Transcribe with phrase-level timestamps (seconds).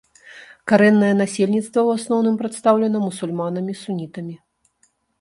[0.71, 4.35] Карэннае насельніцтва ў асноўным прадстаўлена мусульманамі-сунітамі.